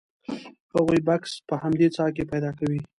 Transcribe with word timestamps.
هغوی 0.75 0.99
بکس 1.07 1.31
په 1.47 1.55
همدې 1.63 1.87
څاه 1.95 2.09
کې 2.15 2.23
پیدا 2.31 2.51
کوي. 2.59 2.79